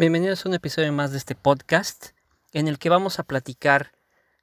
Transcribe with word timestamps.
Bienvenidos 0.00 0.46
a 0.46 0.48
un 0.48 0.54
episodio 0.54 0.90
más 0.94 1.12
de 1.12 1.18
este 1.18 1.34
podcast 1.34 2.12
en 2.54 2.68
el 2.68 2.78
que 2.78 2.88
vamos 2.88 3.18
a 3.18 3.22
platicar 3.22 3.92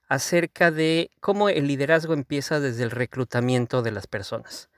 acerca 0.08 0.70
de 0.70 1.10
cómo 1.18 1.48
el 1.48 1.66
liderazgo 1.66 2.14
empieza 2.14 2.60
desde 2.60 2.84
el 2.84 2.92
reclutamiento 2.92 3.82
de 3.82 3.90
las 3.90 4.06
personas. 4.06 4.70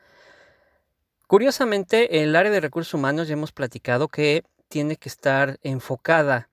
Curiosamente, 1.26 2.22
el 2.22 2.34
área 2.34 2.50
de 2.50 2.60
recursos 2.60 2.94
humanos 2.94 3.28
ya 3.28 3.34
hemos 3.34 3.52
platicado 3.52 4.08
que 4.08 4.42
tiene 4.68 4.96
que 4.96 5.10
estar 5.10 5.58
enfocada 5.62 6.48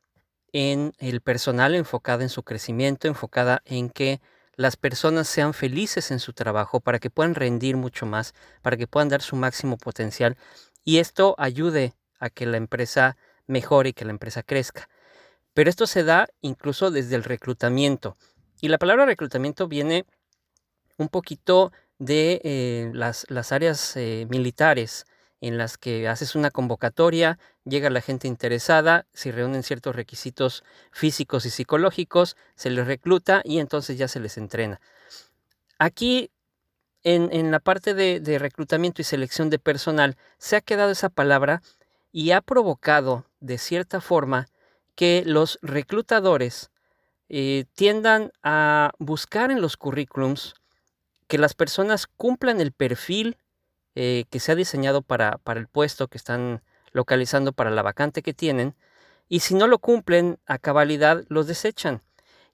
en 0.52 0.92
el 0.98 1.22
personal, 1.22 1.74
enfocada 1.74 2.22
en 2.22 2.30
su 2.30 2.44
crecimiento, 2.44 3.08
enfocada 3.08 3.62
en 3.64 3.90
que 3.90 4.20
las 4.58 4.76
personas 4.76 5.30
sean 5.30 5.54
felices 5.54 6.12
en 6.12 6.20
su 6.20 6.34
trabajo 6.34 6.82
para 6.82 7.00
que 7.00 7.10
puedan 7.10 7.34
rendir 7.34 7.78
mucho 7.78 8.06
más, 8.06 8.34
para 8.62 8.76
que 8.76 8.88
puedan 8.88 9.08
dar 9.08 9.22
su 9.22 9.38
máximo 9.38 9.78
potencial 9.78 10.36
y 10.84 10.98
esto 10.98 11.34
ayude 11.38 11.94
a 12.20 12.30
que 12.30 12.46
la 12.46 12.58
empresa 12.58 13.16
mejore 13.48 13.90
y 13.90 13.94
que 13.94 14.06
la 14.06 14.12
empresa 14.12 14.44
crezca. 14.44 14.90
Pero 15.54 15.70
esto 15.70 15.88
se 15.88 16.04
da 16.04 16.28
incluso 16.42 16.92
desde 16.92 17.16
el 17.16 17.24
reclutamiento. 17.24 18.18
Y 18.62 18.68
la 18.68 18.78
palabra 18.78 19.06
reclutamiento 19.06 19.68
viene 19.68 20.06
un 20.98 21.10
poquito 21.10 21.72
de 22.00 22.42
eh, 22.44 22.92
las, 22.94 23.26
las, 23.30 23.52
áreas 23.52 23.96
eh, 23.98 24.28
militares 24.30 25.06
en 25.42 25.58
las 25.58 25.78
que 25.78 26.08
haces 26.08 26.36
una 26.36 26.52
convocatoria, 26.52 27.38
llega 27.64 27.90
la 27.90 28.02
gente 28.02 28.28
interesada, 28.28 29.06
si 29.14 29.32
reúnen 29.32 29.64
ciertos 29.64 29.96
requisitos 29.96 30.64
físicos 30.92 31.46
y 31.46 31.50
psicológicos, 31.52 32.36
se 32.56 32.70
les 32.70 32.88
recluta 32.88 33.42
y 33.44 33.60
entonces 33.60 33.98
ya 33.98 34.08
se 34.08 34.20
les 34.20 34.38
entrena. 34.38 34.82
Aquí, 35.78 36.32
en, 37.04 37.30
en 37.32 37.52
la 37.52 37.60
parte 37.60 37.94
de, 37.94 38.20
de 38.20 38.40
reclutamiento 38.40 39.02
y 39.02 39.06
selección 39.06 39.50
de 39.50 39.60
personal, 39.60 40.18
se 40.40 40.56
ha 40.56 40.62
quedado 40.62 40.92
esa 40.92 41.10
palabra 41.10 41.62
y 42.12 42.32
ha 42.32 42.42
provocado, 42.42 43.26
de 43.40 43.58
cierta 43.58 44.02
forma, 44.02 44.48
que 44.96 45.24
los 45.26 45.60
reclutadores 45.62 46.72
eh, 47.30 47.66
tiendan 47.74 48.32
a 48.42 48.92
buscar 49.00 49.52
en 49.52 49.62
los 49.62 49.78
currículums 49.78 50.56
que 51.28 51.38
las 51.38 51.54
personas 51.54 52.08
cumplan 52.08 52.62
el 52.62 52.72
perfil 52.72 53.38
eh, 53.96 54.26
que 54.30 54.40
se 54.40 54.52
ha 54.52 54.56
diseñado 54.56 55.02
para, 55.02 55.38
para, 55.40 55.60
el 55.60 55.68
puesto 55.68 56.08
que 56.08 56.18
están 56.18 56.62
localizando 56.92 57.52
para 57.52 57.72
la 57.72 57.82
vacante 57.82 58.22
que 58.22 58.34
tienen, 58.34 58.76
y 59.28 59.42
si 59.42 59.56
no 59.56 59.68
lo 59.68 59.80
cumplen 59.80 60.40
a 60.46 60.58
cabalidad, 60.58 61.26
los 61.28 61.48
desechan. 61.48 62.02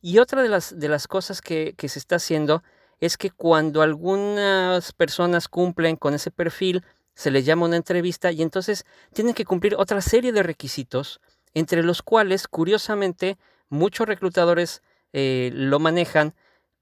Y 0.02 0.18
otra 0.20 0.42
de 0.42 0.50
las, 0.50 0.80
de 0.80 0.90
las 0.90 1.08
cosas 1.08 1.42
que, 1.42 1.76
que 1.78 1.88
se 1.88 2.00
está 2.00 2.16
haciendo 2.16 2.64
es 3.00 3.18
que 3.18 3.30
cuando 3.30 3.82
algunas 3.82 4.94
personas 4.94 5.48
cumplen 5.48 5.98
con 5.98 6.14
ese 6.14 6.32
perfil, 6.32 6.84
se 7.16 7.32
les 7.32 7.46
llama 7.46 7.66
una 7.66 7.78
entrevista 7.78 8.32
y 8.32 8.42
entonces 8.42 8.86
tienen 9.14 9.34
que 9.34 9.46
cumplir 9.46 9.76
otra 9.76 10.02
serie 10.02 10.32
de 10.32 10.44
requisitos, 10.44 11.22
entre 11.54 11.84
los 11.84 12.02
cuales, 12.02 12.48
curiosamente, 12.48 13.38
muchos 13.70 14.08
reclutadores 14.08 14.82
eh, 15.14 15.52
lo 15.54 15.80
manejan 15.80 16.34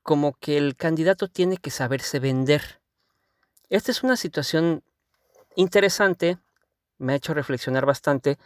como 0.03 0.33
que 0.33 0.57
el 0.57 0.75
candidato 0.75 1.27
tiene 1.27 1.57
que 1.57 1.69
saberse 1.69 2.19
vender. 2.19 2.81
Esta 3.69 3.91
es 3.91 4.03
una 4.03 4.15
situación 4.15 4.83
interesante, 5.55 6.37
me 6.97 7.13
ha 7.13 7.17
hecho 7.17 7.33
reflexionar 7.33 7.85
bastante, 7.85 8.37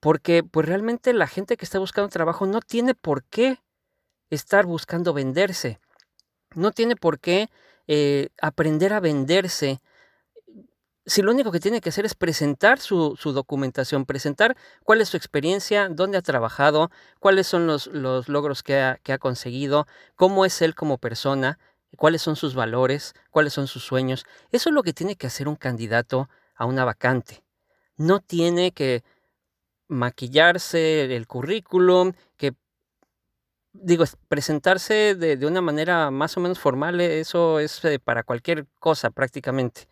porque 0.00 0.42
pues 0.42 0.66
realmente 0.66 1.12
la 1.12 1.26
gente 1.26 1.56
que 1.56 1.64
está 1.64 1.78
buscando 1.78 2.08
trabajo 2.08 2.46
no 2.46 2.60
tiene 2.60 2.94
por 2.94 3.24
qué 3.24 3.58
estar 4.30 4.66
buscando 4.66 5.12
venderse, 5.12 5.78
no 6.54 6.72
tiene 6.72 6.96
por 6.96 7.18
qué 7.18 7.48
eh, 7.86 8.28
aprender 8.40 8.92
a 8.92 9.00
venderse 9.00 9.80
si 11.04 11.22
lo 11.22 11.32
único 11.32 11.50
que 11.50 11.60
tiene 11.60 11.80
que 11.80 11.88
hacer 11.88 12.04
es 12.04 12.14
presentar 12.14 12.78
su, 12.78 13.16
documentación, 13.16 14.06
presentar 14.06 14.56
cuál 14.84 15.00
es 15.00 15.08
su 15.08 15.16
experiencia, 15.16 15.88
dónde 15.88 16.18
ha 16.18 16.22
trabajado, 16.22 16.90
cuáles 17.18 17.46
son 17.46 17.66
los, 17.66 17.88
logros 17.88 18.62
que 18.62 18.80
ha, 18.80 19.18
conseguido, 19.18 19.86
cómo 20.14 20.44
es 20.44 20.62
él 20.62 20.74
como 20.74 20.98
persona, 20.98 21.58
cuáles 21.96 22.22
son 22.22 22.36
sus 22.36 22.54
valores, 22.54 23.14
cuáles 23.30 23.52
son 23.52 23.66
sus 23.66 23.84
sueños. 23.84 24.24
Eso 24.52 24.70
es 24.70 24.74
lo 24.74 24.82
que 24.82 24.92
tiene 24.92 25.16
que 25.16 25.26
hacer 25.26 25.48
un 25.48 25.56
candidato 25.56 26.28
a 26.54 26.66
una 26.66 26.84
vacante. 26.84 27.42
No 27.96 28.20
tiene 28.20 28.72
que 28.72 29.02
maquillarse 29.88 31.14
el 31.16 31.26
currículum, 31.26 32.12
que 32.36 32.54
digo, 33.72 34.04
presentarse 34.28 35.14
de, 35.16 35.36
de 35.36 35.46
una 35.46 35.60
manera 35.60 36.10
más 36.10 36.36
o 36.36 36.40
menos 36.40 36.60
formal, 36.60 37.00
eso 37.00 37.58
es 37.58 37.84
eh, 37.84 37.98
para 37.98 38.22
cualquier 38.22 38.66
cosa 38.78 39.10
prácticamente 39.10 39.88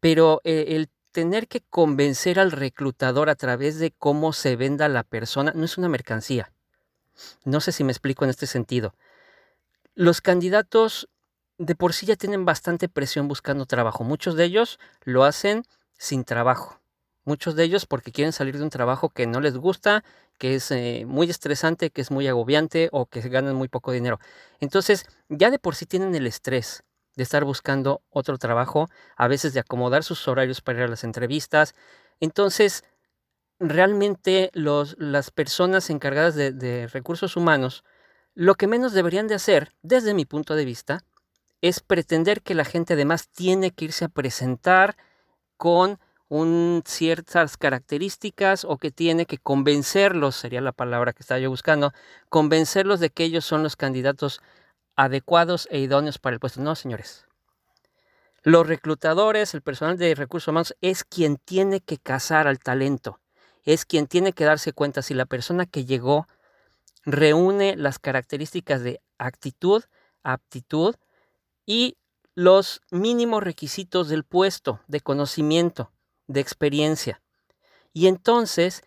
pero 0.00 0.40
eh, 0.44 0.66
el 0.68 0.90
tener 1.12 1.48
que 1.48 1.62
convencer 1.62 2.38
al 2.38 2.52
reclutador 2.52 3.30
a 3.30 3.34
través 3.34 3.78
de 3.78 3.90
cómo 3.90 4.32
se 4.32 4.56
venda 4.56 4.88
la 4.88 5.02
persona 5.02 5.52
no 5.54 5.64
es 5.64 5.78
una 5.78 5.88
mercancía. 5.88 6.52
No 7.44 7.60
sé 7.60 7.72
si 7.72 7.84
me 7.84 7.92
explico 7.92 8.24
en 8.24 8.30
este 8.30 8.46
sentido. 8.46 8.94
Los 9.94 10.20
candidatos 10.20 11.08
de 11.58 11.74
por 11.74 11.92
sí 11.92 12.06
ya 12.06 12.16
tienen 12.16 12.44
bastante 12.44 12.88
presión 12.88 13.26
buscando 13.26 13.66
trabajo. 13.66 14.04
Muchos 14.04 14.36
de 14.36 14.44
ellos 14.44 14.78
lo 15.02 15.24
hacen 15.24 15.64
sin 15.96 16.24
trabajo. 16.24 16.80
Muchos 17.24 17.56
de 17.56 17.64
ellos 17.64 17.84
porque 17.84 18.12
quieren 18.12 18.32
salir 18.32 18.56
de 18.56 18.62
un 18.62 18.70
trabajo 18.70 19.10
que 19.10 19.26
no 19.26 19.40
les 19.40 19.56
gusta, 19.56 20.04
que 20.38 20.54
es 20.54 20.70
eh, 20.70 21.04
muy 21.06 21.28
estresante, 21.28 21.90
que 21.90 22.00
es 22.00 22.10
muy 22.10 22.28
agobiante 22.28 22.88
o 22.92 23.06
que 23.06 23.20
ganan 23.28 23.56
muy 23.56 23.68
poco 23.68 23.90
dinero. 23.92 24.20
Entonces, 24.60 25.04
ya 25.28 25.50
de 25.50 25.58
por 25.58 25.74
sí 25.74 25.84
tienen 25.84 26.14
el 26.14 26.26
estrés 26.26 26.84
de 27.18 27.24
estar 27.24 27.44
buscando 27.44 28.00
otro 28.10 28.38
trabajo, 28.38 28.88
a 29.16 29.26
veces 29.26 29.52
de 29.52 29.58
acomodar 29.58 30.04
sus 30.04 30.28
horarios 30.28 30.60
para 30.60 30.78
ir 30.78 30.84
a 30.84 30.88
las 30.88 31.02
entrevistas. 31.02 31.74
Entonces, 32.20 32.84
realmente 33.58 34.50
los, 34.54 34.94
las 35.00 35.32
personas 35.32 35.90
encargadas 35.90 36.36
de, 36.36 36.52
de 36.52 36.86
recursos 36.86 37.36
humanos, 37.36 37.82
lo 38.36 38.54
que 38.54 38.68
menos 38.68 38.92
deberían 38.92 39.26
de 39.26 39.34
hacer, 39.34 39.72
desde 39.82 40.14
mi 40.14 40.26
punto 40.26 40.54
de 40.54 40.64
vista, 40.64 41.00
es 41.60 41.80
pretender 41.80 42.40
que 42.40 42.54
la 42.54 42.64
gente 42.64 42.94
además 42.94 43.28
tiene 43.28 43.72
que 43.72 43.86
irse 43.86 44.04
a 44.04 44.08
presentar 44.08 44.96
con 45.56 45.98
un, 46.28 46.84
ciertas 46.86 47.56
características 47.56 48.64
o 48.64 48.78
que 48.78 48.92
tiene 48.92 49.26
que 49.26 49.38
convencerlos, 49.38 50.36
sería 50.36 50.60
la 50.60 50.70
palabra 50.70 51.12
que 51.12 51.24
estaba 51.24 51.40
yo 51.40 51.50
buscando, 51.50 51.92
convencerlos 52.28 53.00
de 53.00 53.10
que 53.10 53.24
ellos 53.24 53.44
son 53.44 53.64
los 53.64 53.74
candidatos 53.74 54.40
adecuados 54.98 55.68
e 55.70 55.78
idóneos 55.78 56.18
para 56.18 56.34
el 56.34 56.40
puesto. 56.40 56.60
No, 56.60 56.74
señores. 56.74 57.24
Los 58.42 58.66
reclutadores, 58.66 59.54
el 59.54 59.62
personal 59.62 59.96
de 59.96 60.14
recursos 60.16 60.48
humanos 60.48 60.76
es 60.80 61.04
quien 61.04 61.36
tiene 61.36 61.80
que 61.80 61.98
cazar 61.98 62.48
al 62.48 62.58
talento, 62.58 63.20
es 63.64 63.84
quien 63.84 64.08
tiene 64.08 64.32
que 64.32 64.44
darse 64.44 64.72
cuenta 64.72 65.02
si 65.02 65.14
la 65.14 65.24
persona 65.24 65.66
que 65.66 65.84
llegó 65.84 66.26
reúne 67.04 67.76
las 67.76 68.00
características 68.00 68.82
de 68.82 69.00
actitud, 69.18 69.84
aptitud 70.24 70.96
y 71.64 71.96
los 72.34 72.80
mínimos 72.90 73.44
requisitos 73.44 74.08
del 74.08 74.24
puesto, 74.24 74.80
de 74.88 75.00
conocimiento, 75.00 75.92
de 76.26 76.40
experiencia. 76.40 77.22
Y 77.92 78.08
entonces 78.08 78.82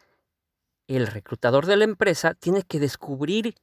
el 0.88 1.08
reclutador 1.08 1.68
de 1.68 1.78
la 1.78 1.86
empresa 1.86 2.34
tiene 2.34 2.64
que 2.64 2.80
descubrir 2.82 3.56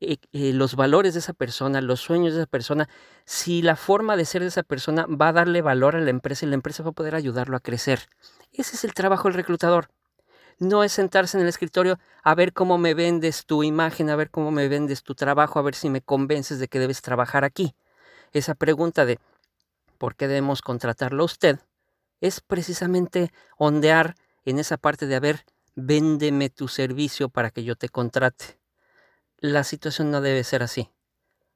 eh, 0.00 0.16
eh, 0.32 0.52
los 0.52 0.76
valores 0.76 1.14
de 1.14 1.20
esa 1.20 1.32
persona, 1.32 1.80
los 1.80 2.00
sueños 2.00 2.34
de 2.34 2.40
esa 2.40 2.50
persona, 2.50 2.88
si 3.24 3.62
la 3.62 3.76
forma 3.76 4.16
de 4.16 4.24
ser 4.24 4.42
de 4.42 4.48
esa 4.48 4.62
persona 4.62 5.06
va 5.06 5.28
a 5.28 5.32
darle 5.32 5.62
valor 5.62 5.96
a 5.96 6.00
la 6.00 6.10
empresa 6.10 6.46
y 6.46 6.48
la 6.48 6.54
empresa 6.54 6.82
va 6.82 6.90
a 6.90 6.92
poder 6.92 7.14
ayudarlo 7.14 7.56
a 7.56 7.60
crecer. 7.60 8.08
Ese 8.52 8.76
es 8.76 8.84
el 8.84 8.94
trabajo 8.94 9.28
del 9.28 9.34
reclutador. 9.34 9.88
No 10.58 10.84
es 10.84 10.92
sentarse 10.92 11.38
en 11.38 11.42
el 11.42 11.48
escritorio 11.48 11.98
a 12.22 12.34
ver 12.34 12.52
cómo 12.52 12.78
me 12.78 12.94
vendes 12.94 13.46
tu 13.46 13.62
imagen, 13.62 14.10
a 14.10 14.16
ver 14.16 14.30
cómo 14.30 14.50
me 14.50 14.68
vendes 14.68 15.02
tu 15.02 15.14
trabajo, 15.14 15.58
a 15.58 15.62
ver 15.62 15.74
si 15.74 15.88
me 15.88 16.02
convences 16.02 16.58
de 16.58 16.68
que 16.68 16.78
debes 16.78 17.02
trabajar 17.02 17.44
aquí. 17.44 17.74
Esa 18.32 18.54
pregunta 18.54 19.06
de 19.06 19.18
¿por 19.98 20.16
qué 20.16 20.28
debemos 20.28 20.62
contratarlo 20.62 21.22
a 21.22 21.26
usted? 21.26 21.60
es 22.20 22.40
precisamente 22.40 23.32
ondear 23.56 24.14
en 24.44 24.58
esa 24.58 24.76
parte 24.76 25.06
de 25.06 25.16
a 25.16 25.20
ver, 25.20 25.44
véndeme 25.74 26.50
tu 26.50 26.68
servicio 26.68 27.28
para 27.28 27.50
que 27.50 27.64
yo 27.64 27.76
te 27.76 27.88
contrate 27.88 28.59
la 29.40 29.64
situación 29.64 30.10
no 30.10 30.20
debe 30.20 30.44
ser 30.44 30.62
así. 30.62 30.90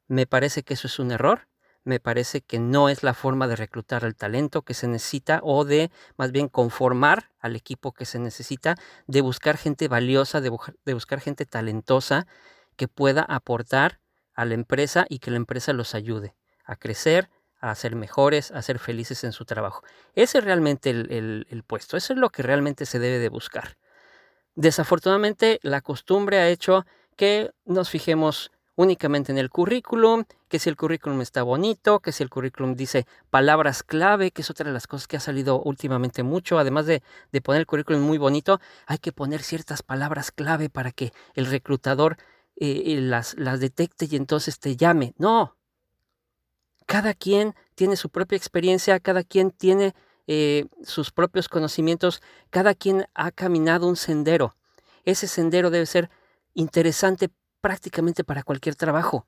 Me 0.07 0.27
parece 0.27 0.63
que 0.63 0.75
eso 0.75 0.87
es 0.87 0.99
un 0.99 1.13
error, 1.13 1.49
me 1.85 2.01
parece 2.01 2.41
que 2.41 2.59
no 2.59 2.89
es 2.89 3.03
la 3.03 3.13
forma 3.15 3.47
de 3.47 3.57
reclutar 3.57 4.05
el 4.05 4.17
talento 4.17 4.63
que 4.63 4.75
se 4.75 4.89
necesita 4.89 5.41
o 5.43 5.65
de 5.65 5.91
más 6.17 6.33
bien 6.33 6.49
conformar 6.49 7.31
al 7.41 7.57
equipo 7.57 7.93
que 7.93 8.07
se 8.07 8.19
necesita, 8.19 8.75
de 9.07 9.21
buscar 9.21 9.59
gente 9.59 9.87
valiosa, 9.89 10.41
de, 10.41 10.51
buscar 10.95 11.21
gente 11.21 11.45
talentosa 11.45 12.27
que 12.77 12.89
pueda 12.89 13.23
aportar 13.23 14.01
a 14.35 14.47
la 14.47 14.55
empresa 14.55 15.05
y 15.09 15.19
que 15.19 15.31
la 15.31 15.37
empresa 15.37 15.73
los 15.75 15.95
ayude 15.95 16.35
a 16.65 16.77
crecer, 16.77 17.29
a 17.61 17.75
ser 17.75 17.97
mejores, 17.97 18.51
a 18.51 18.63
ser 18.63 18.79
felices 18.79 19.23
en 19.25 19.33
su 19.33 19.45
trabajo. 19.45 19.83
Ese 20.15 20.39
es 20.39 20.45
realmente 20.45 20.91
el, 20.91 21.47
el 21.49 21.63
puesto, 21.65 21.99
eso 21.99 22.15
es 22.15 22.19
lo 22.19 22.31
que 22.31 22.43
realmente 22.43 22.87
se 22.87 22.99
debe 22.99 23.19
de 23.19 23.29
buscar. 23.29 23.77
Desafortunadamente, 24.55 25.59
la 25.63 25.81
costumbre 25.81 26.39
ha 26.39 26.49
hecho 26.49 26.87
que 27.15 27.53
nos 27.65 27.91
fijemos 27.91 28.51
únicamente 28.77 29.31
en 29.31 29.39
el 29.39 29.51
currículum, 29.51 30.25
que 30.49 30.59
si 30.59 30.69
el 30.69 30.77
currículum 30.77 31.21
está 31.21 31.43
bonito, 31.43 32.01
que 32.01 32.13
si 32.13 32.23
el 32.23 32.31
currículum 32.31 32.75
dice 32.75 33.07
palabras 33.31 33.83
clave, 33.83 34.31
que 34.31 34.43
es 34.43 34.51
otra 34.51 34.67
de 34.67 34.73
las 34.73 34.87
cosas 34.87 35.07
que 35.07 35.17
ha 35.17 35.21
salido 35.21 35.61
últimamente 35.63 36.23
mucho, 36.23 36.59
además 36.59 36.87
de, 36.87 37.03
poner 37.43 37.61
el 37.61 37.67
currículum 37.67 38.03
muy 38.03 38.19
bonito, 38.19 38.61
hay 38.87 38.99
que 38.99 39.13
poner 39.13 39.43
ciertas 39.43 39.83
palabras 39.83 40.33
clave 40.33 40.71
para 40.71 40.91
que 40.91 41.13
el 41.35 41.47
reclutador 41.47 42.17
eh, 42.57 42.83
eh, 42.87 43.01
las, 43.01 43.35
las 43.39 43.61
detecte 43.61 44.09
y 44.11 44.17
entonces 44.17 44.59
te 44.59 44.77
llame. 44.77 45.15
No, 45.19 45.57
cada 46.87 47.15
quien 47.15 47.55
tiene 47.75 47.97
su 47.97 48.11
propia 48.11 48.37
experiencia, 48.37 49.01
cada 49.01 49.23
quien 49.23 49.51
tiene 49.51 49.95
eh, 50.27 50.67
sus 50.83 51.11
propios 51.11 51.49
conocimientos, 51.49 52.23
cada 52.51 52.75
quien 52.75 53.07
ha 53.15 53.31
caminado 53.31 53.87
un 53.87 53.97
sendero. 53.97 54.57
Ese 55.05 55.27
sendero 55.29 55.71
debe 55.71 55.87
ser 55.87 56.11
interesante 56.55 57.31
prácticamente 57.61 58.25
para 58.25 58.43
cualquier 58.43 58.77
trabajo. 58.77 59.27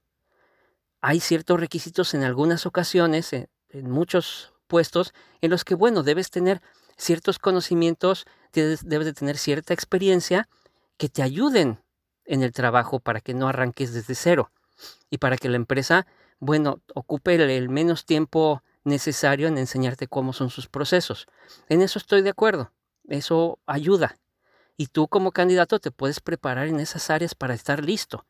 Hay 1.00 1.20
ciertos 1.20 1.60
requisitos 1.60 2.14
en 2.14 2.22
algunas 2.22 2.66
ocasiones, 2.66 3.32
en, 3.32 3.48
muchos 3.90 4.54
puestos, 4.66 5.12
en 5.40 5.50
los 5.50 5.64
que, 5.64 5.74
bueno, 5.74 6.02
debes 6.02 6.30
tener 6.30 6.62
ciertos 6.96 7.38
conocimientos, 7.38 8.26
debes, 8.52 8.86
de 8.86 9.12
tener 9.12 9.36
cierta 9.36 9.74
experiencia 9.74 10.48
que 10.96 11.08
te 11.08 11.22
ayuden 11.22 11.82
en 12.24 12.42
el 12.42 12.52
trabajo 12.52 13.00
para 13.00 13.20
que 13.20 13.34
no 13.34 13.48
arranques 13.48 13.92
desde 13.92 14.14
cero 14.14 14.50
y 15.10 15.18
para 15.18 15.36
que 15.36 15.48
la 15.48 15.56
empresa, 15.56 16.06
bueno, 16.38 16.80
ocupe 16.94 17.34
el 17.34 17.68
menos 17.68 18.06
tiempo 18.06 18.62
necesario 18.84 19.48
en 19.48 19.58
enseñarte 19.58 20.08
cómo 20.08 20.32
son 20.32 20.50
sus 20.50 20.68
procesos. 20.68 21.26
En 21.68 21.82
eso 21.82 21.98
estoy 21.98 22.22
de 22.22 22.30
acuerdo. 22.30 22.72
Eso 23.08 23.58
ayuda 23.66 24.16
y 24.76 24.88
tú 24.88 25.08
como 25.08 25.32
candidato 25.32 25.78
te 25.78 25.90
puedes 25.90 26.20
preparar 26.20 26.68
en 26.68 26.80
esas 26.80 27.10
áreas 27.10 27.34
para 27.34 27.54
estar 27.54 27.84
listo. 27.84 28.26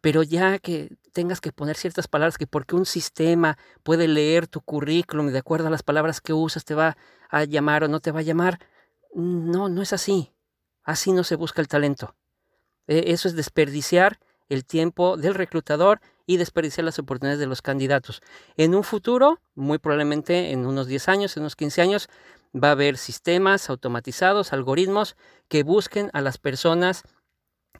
Pero 0.00 0.22
ya 0.22 0.58
que 0.58 0.96
tengas 1.12 1.40
que 1.40 1.52
poner 1.52 1.76
ciertas 1.76 2.08
palabras 2.08 2.38
que 2.38 2.46
porque 2.46 2.74
un 2.74 2.86
sistema 2.86 3.56
puede 3.82 4.08
leer 4.08 4.48
tu 4.48 4.60
currículum 4.60 5.28
y 5.28 5.32
de 5.32 5.38
acuerdo 5.38 5.68
a 5.68 5.70
las 5.70 5.82
palabras 5.82 6.20
que 6.20 6.32
usas 6.32 6.64
te 6.64 6.74
va 6.74 6.96
a 7.30 7.44
llamar 7.44 7.84
o 7.84 7.88
no 7.88 8.00
te 8.00 8.10
va 8.10 8.20
a 8.20 8.24
llamar, 8.24 8.58
no, 9.14 9.68
no 9.68 9.82
es 9.82 9.92
así. 9.92 10.32
Así 10.82 11.12
no 11.12 11.22
se 11.22 11.36
busca 11.36 11.60
el 11.60 11.68
talento. 11.68 12.16
E, 12.88 13.12
eso 13.12 13.28
es 13.28 13.36
desperdiciar 13.36 14.18
el 14.48 14.64
tiempo 14.64 15.16
del 15.16 15.34
reclutador 15.34 16.00
y 16.26 16.36
desperdiciar 16.36 16.84
las 16.84 16.98
oportunidades 16.98 17.40
de 17.40 17.46
los 17.46 17.62
candidatos. 17.62 18.22
En 18.56 18.74
un 18.74 18.84
futuro, 18.84 19.40
muy 19.54 19.78
probablemente 19.78 20.50
en 20.50 20.66
unos 20.66 20.86
10 20.86 21.08
años, 21.08 21.36
en 21.36 21.42
unos 21.42 21.56
15 21.56 21.82
años, 21.82 22.08
va 22.54 22.68
a 22.68 22.72
haber 22.72 22.96
sistemas 22.96 23.70
automatizados, 23.70 24.52
algoritmos 24.52 25.16
que 25.48 25.62
busquen 25.62 26.10
a 26.12 26.20
las 26.20 26.38
personas 26.38 27.02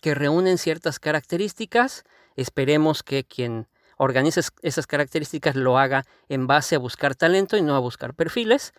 que 0.01 0.15
reúnen 0.15 0.59
ciertas 0.59 0.99
características. 0.99 2.05
Esperemos 2.37 3.03
que 3.03 3.25
quien 3.25 3.69
organice 3.99 4.41
esas 4.63 4.87
características 4.87 5.55
lo 5.55 5.79
haga 5.79 6.05
en 6.29 6.47
base 6.47 6.75
a 6.75 6.79
buscar 6.79 7.15
talento 7.15 7.57
y 7.57 7.63
no 7.63 7.77
a 7.77 7.81
buscar 7.81 8.15
perfiles. 8.15 8.73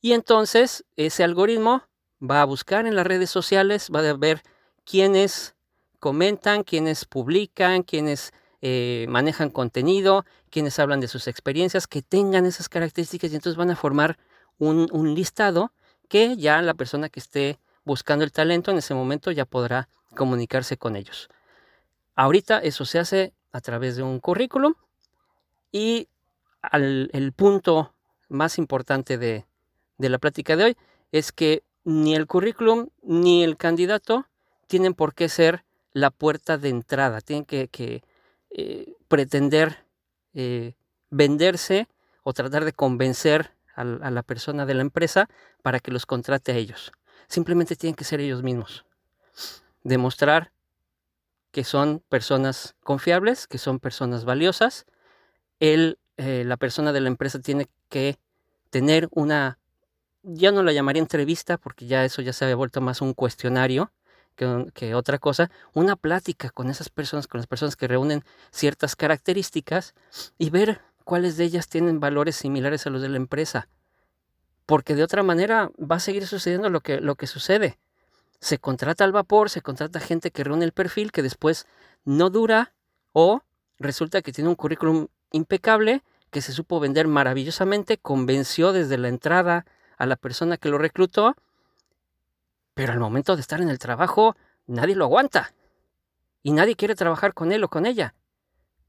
Y 0.00 0.12
entonces 0.12 0.84
ese 0.96 1.24
algoritmo 1.24 1.82
va 2.22 2.42
a 2.42 2.46
buscar 2.46 2.86
en 2.86 2.96
las 2.96 3.06
redes 3.06 3.30
sociales, 3.30 3.90
va 3.94 4.00
a 4.00 4.14
ver 4.14 4.42
quiénes 4.84 5.54
comentan, 5.98 6.62
quiénes 6.64 7.04
publican, 7.04 7.82
quiénes 7.82 8.32
eh, 8.62 9.06
manejan 9.08 9.50
contenido, 9.50 10.24
quienes 10.50 10.78
hablan 10.78 11.00
de 11.00 11.08
sus 11.08 11.28
experiencias, 11.28 11.86
que 11.86 12.02
tengan 12.02 12.46
esas 12.46 12.68
características 12.68 13.32
y 13.32 13.36
entonces 13.36 13.56
van 13.56 13.70
a 13.70 13.76
formar 13.76 14.18
un, 14.60 15.14
listado 15.14 15.72
que 16.08 16.36
ya 16.36 16.62
la 16.62 16.74
persona 16.74 17.08
que 17.08 17.20
esté 17.20 17.58
buscando 17.84 18.24
el 18.24 18.32
talento 18.32 18.70
en 18.70 18.78
ese 18.78 18.94
momento 18.94 19.30
ya 19.30 19.44
podrá 19.44 19.88
comunicarse 20.14 20.76
con 20.76 20.96
ellos. 20.96 21.28
Ahorita 22.14 22.58
eso 22.58 22.84
se 22.84 22.98
hace 22.98 23.32
a 23.52 23.60
través 23.60 23.96
de 23.96 24.02
un 24.02 24.20
currículum 24.20 24.74
y 25.72 26.08
el 26.72 27.32
punto 27.34 27.94
más 28.28 28.58
importante 28.58 29.18
de, 29.18 29.46
la 29.98 30.18
plática 30.18 30.56
de 30.56 30.64
hoy 30.64 30.76
es 31.10 31.32
que 31.32 31.62
ni 31.84 32.14
el 32.14 32.26
currículum 32.26 32.88
ni 33.02 33.42
el 33.42 33.56
candidato 33.56 34.26
tienen 34.66 34.94
por 34.94 35.14
qué 35.14 35.28
ser 35.28 35.64
la 35.92 36.10
puerta 36.10 36.58
de 36.58 36.68
entrada, 36.68 37.20
tienen 37.20 37.44
que, 37.44 38.02
eh, 38.50 38.94
pretender 39.08 39.84
eh, 40.34 40.74
venderse 41.08 41.88
o 42.22 42.32
tratar 42.32 42.64
de 42.64 42.72
convencer 42.72 43.52
a, 43.80 44.10
la 44.10 44.22
persona 44.22 44.66
de 44.66 44.74
la 44.74 44.82
empresa 44.82 45.28
para 45.62 45.80
que 45.80 45.90
los 45.90 46.06
contrate 46.06 46.52
a 46.52 46.56
ellos. 46.56 46.92
Simplemente 47.28 47.76
tienen 47.76 47.94
que 47.94 48.04
ser 48.04 48.20
ellos 48.20 48.42
mismos. 48.42 48.84
Demostrar 49.82 50.52
que 51.50 51.64
son 51.64 52.02
personas 52.08 52.76
confiables, 52.82 53.46
que 53.46 53.58
son 53.58 53.80
personas 53.80 54.24
valiosas. 54.24 54.86
Eh, 55.58 55.96
la 56.16 56.56
persona 56.56 56.92
de 56.92 57.00
la 57.00 57.08
empresa 57.08 57.40
tiene 57.40 57.68
que 57.88 58.18
tener 58.70 59.08
una, 59.10 59.58
ya 60.22 60.52
no 60.52 60.62
la 60.62 60.72
llamaría 60.72 61.02
entrevista, 61.02 61.56
porque 61.56 61.86
ya 61.86 62.04
eso 62.04 62.22
ya 62.22 62.32
se 62.32 62.44
había 62.44 62.56
vuelto 62.56 62.80
más 62.80 63.00
un 63.00 63.14
cuestionario 63.14 63.92
que, 64.36 64.66
que, 64.74 64.94
otra 64.94 65.18
cosa, 65.18 65.50
una 65.74 65.96
plática 65.96 66.50
con 66.50 66.70
esas 66.70 66.88
personas, 66.88 67.26
con 67.26 67.38
las 67.38 67.46
personas 67.46 67.76
que 67.76 67.88
reúnen 67.88 68.22
ciertas 68.50 68.96
características 68.96 69.94
y 70.38 70.50
ver 70.50 70.82
cuáles 71.10 71.36
de 71.36 71.42
ellas 71.42 71.66
tienen 71.66 71.98
valores 71.98 72.36
similares 72.36 72.86
a 72.86 72.90
los 72.90 73.02
de 73.02 73.08
la 73.08 73.16
empresa. 73.16 73.68
Porque 74.64 74.94
de 74.94 75.02
otra 75.02 75.24
manera 75.24 75.72
va 75.76 75.96
a 75.96 75.98
seguir 75.98 76.24
sucediendo 76.24 76.70
lo 76.70 76.82
que, 76.82 77.00
lo 77.00 77.16
que 77.16 77.26
sucede. 77.26 77.80
Se 78.38 78.58
contrata 78.58 79.02
al 79.02 79.10
vapor, 79.10 79.50
se 79.50 79.60
contrata 79.60 79.98
gente 79.98 80.30
que 80.30 80.44
reúne 80.44 80.64
el 80.64 80.70
perfil, 80.70 81.10
que 81.10 81.24
después 81.24 81.66
no 82.04 82.30
dura 82.30 82.74
o 83.12 83.42
resulta 83.80 84.22
que 84.22 84.30
tiene 84.30 84.50
un 84.50 84.54
currículum 84.54 85.08
impecable, 85.32 86.04
que 86.30 86.42
se 86.42 86.52
supo 86.52 86.78
vender 86.78 87.08
maravillosamente, 87.08 87.98
convenció 87.98 88.72
desde 88.72 88.96
la 88.96 89.08
entrada 89.08 89.66
a 89.98 90.06
la 90.06 90.14
persona 90.14 90.58
que 90.58 90.68
lo 90.68 90.78
reclutó, 90.78 91.34
pero 92.74 92.92
al 92.92 93.00
momento 93.00 93.34
de 93.34 93.40
estar 93.40 93.60
en 93.60 93.68
el 93.68 93.80
trabajo 93.80 94.36
nadie 94.68 94.94
lo 94.94 95.06
aguanta 95.06 95.54
y 96.44 96.52
nadie 96.52 96.76
quiere 96.76 96.94
trabajar 96.94 97.34
con 97.34 97.50
él 97.50 97.64
o 97.64 97.68
con 97.68 97.84
ella, 97.84 98.14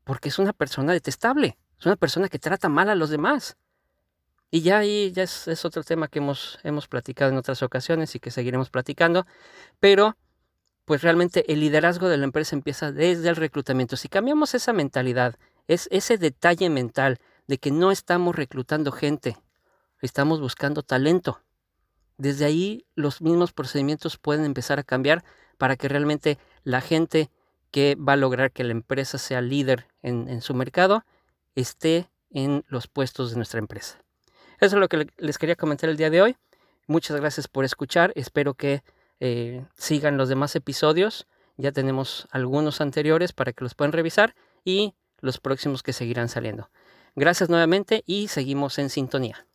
porque 0.03 0.29
es 0.29 0.37
una 0.37 0.53
persona 0.53 0.93
detestable. 0.93 1.57
Es 1.81 1.87
una 1.87 1.95
persona 1.95 2.29
que 2.29 2.37
trata 2.37 2.69
mal 2.69 2.91
a 2.91 2.95
los 2.95 3.09
demás. 3.09 3.57
Y 4.51 4.61
ya 4.61 4.77
ahí 4.77 5.11
ya 5.13 5.23
es, 5.23 5.65
otro 5.65 5.83
tema 5.83 6.09
que 6.09 6.19
hemos, 6.19 6.59
hemos 6.61 6.87
platicado 6.87 7.31
en 7.31 7.37
otras 7.37 7.63
ocasiones 7.63 8.13
y 8.13 8.19
que 8.19 8.29
seguiremos 8.29 8.69
platicando. 8.69 9.25
Pero 9.79 10.15
pues 10.85 11.01
realmente 11.01 11.51
el 11.51 11.59
liderazgo 11.59 12.07
de 12.07 12.17
la 12.17 12.25
empresa 12.25 12.55
empieza 12.55 12.91
desde 12.91 13.29
el 13.29 13.35
reclutamiento. 13.35 13.97
Si 13.97 14.09
cambiamos 14.09 14.53
esa 14.53 14.73
mentalidad, 14.73 15.37
es 15.67 15.87
ese 15.89 16.19
detalle 16.19 16.69
mental 16.69 17.17
de 17.47 17.57
que 17.57 17.71
no 17.71 17.89
estamos 17.89 18.35
reclutando 18.35 18.91
gente, 18.91 19.35
estamos 20.01 20.39
buscando 20.39 20.83
talento. 20.83 21.41
Desde 22.15 22.45
ahí 22.45 22.85
los 22.93 23.23
mismos 23.23 23.53
procedimientos 23.53 24.17
pueden 24.17 24.45
empezar 24.45 24.77
a 24.77 24.83
cambiar 24.83 25.23
para 25.57 25.77
que 25.77 25.87
realmente 25.87 26.37
la 26.63 26.81
gente 26.81 27.31
que 27.71 27.95
va 27.95 28.13
a 28.13 28.17
lograr 28.17 28.51
que 28.51 28.63
la 28.63 28.71
empresa 28.71 29.17
sea 29.17 29.41
líder 29.41 29.87
en 30.03 30.41
su 30.41 30.53
mercado 30.53 31.05
esté 31.55 32.09
en 32.29 32.63
los 32.67 32.87
puestos 32.87 33.31
de 33.31 33.37
nuestra 33.37 33.59
empresa. 33.59 34.01
Eso 34.59 34.75
es 34.75 34.79
lo 34.79 34.87
que 34.87 35.07
les 35.17 35.37
quería 35.37 35.55
comentar 35.55 35.89
el 35.89 35.97
día 35.97 36.09
de 36.09 36.21
hoy. 36.21 36.37
Muchas 36.87 37.17
gracias 37.19 37.47
por 37.47 37.65
escuchar. 37.65 38.11
Espero 38.15 38.53
que 38.53 38.83
eh, 39.19 39.65
sigan 39.77 40.17
los 40.17 40.29
demás 40.29 40.55
episodios. 40.55 41.27
Ya 41.57 41.71
tenemos 41.71 42.27
algunos 42.31 42.81
anteriores 42.81 43.33
para 43.33 43.53
que 43.53 43.63
los 43.63 43.75
puedan 43.75 43.91
revisar 43.91 44.35
y 44.63 44.93
los 45.19 45.39
próximos 45.39 45.83
que 45.83 45.93
seguirán 45.93 46.29
saliendo. 46.29 46.69
Gracias 47.15 47.49
nuevamente 47.49 48.03
y 48.05 48.27
seguimos 48.29 48.79
en 48.79 48.89
sintonía. 48.89 49.45